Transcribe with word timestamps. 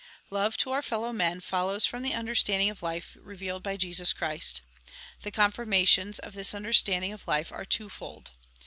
Love 0.31 0.57
to 0.57 0.71
our 0.71 0.81
fellow 0.81 1.13
men 1.13 1.39
follows 1.39 1.85
from 1.85 2.01
the 2.01 2.11
under 2.15 2.33
standing 2.33 2.71
of 2.71 2.81
life 2.81 3.15
revealed 3.21 3.61
by 3.61 3.77
Jesus 3.77 4.13
Christ. 4.13 4.61
The 5.21 5.29
confirmations 5.29 6.17
of 6.17 6.33
this 6.33 6.55
understanding 6.55 7.13
of 7.13 7.27
life 7.27 7.51
are 7.51 7.65
two 7.65 7.87
fold. 7.87 8.31